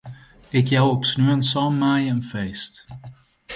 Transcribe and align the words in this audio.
Ik 0.49 0.67
jou 0.73 0.87
op 0.95 1.01
sneon 1.11 1.41
sân 1.49 1.71
maaie 1.81 2.09
in 2.13 2.21
feest. 2.31 2.73